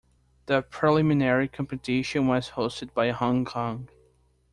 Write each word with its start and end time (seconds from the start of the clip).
The 0.47 0.63
Preliminary 0.63 1.47
Competition 1.47 2.25
was 2.25 2.49
hosted 2.55 2.91
by 2.95 3.11
Hong 3.11 3.45
Kong. 3.45 3.87